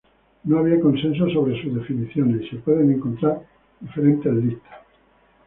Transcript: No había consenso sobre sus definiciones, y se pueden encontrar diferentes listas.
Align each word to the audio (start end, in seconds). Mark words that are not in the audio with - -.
No 0.45 0.57
había 0.57 0.79
consenso 0.79 1.29
sobre 1.29 1.61
sus 1.61 1.75
definiciones, 1.75 2.41
y 2.41 2.49
se 2.49 2.55
pueden 2.55 2.91
encontrar 2.91 3.45
diferentes 3.79 4.33
listas. 4.33 4.77